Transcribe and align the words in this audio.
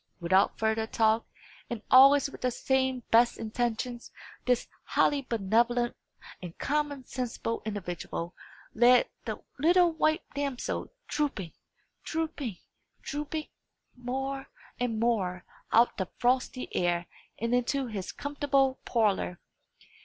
Without 0.19 0.57
further 0.57 0.87
talk, 0.87 1.27
and 1.69 1.83
always 1.91 2.27
with 2.27 2.41
the 2.41 2.49
same 2.49 3.03
best 3.11 3.37
intentions, 3.37 4.11
this 4.47 4.67
highly 4.83 5.21
benevolent 5.21 5.95
and 6.41 6.57
common 6.57 7.05
sensible 7.05 7.61
individual 7.67 8.33
led 8.73 9.07
the 9.25 9.37
little 9.59 9.91
white 9.91 10.23
damsel 10.33 10.87
drooping, 11.07 11.53
drooping, 12.03 12.57
drooping, 13.03 13.49
more 13.95 14.49
and 14.79 14.99
more 14.99 15.45
out 15.71 15.91
of 15.91 15.97
the 15.97 16.09
frosty 16.17 16.75
air, 16.75 17.05
and 17.37 17.53
into 17.53 17.85
his 17.85 18.11
comfortable 18.11 18.79
parlour. 18.85 19.39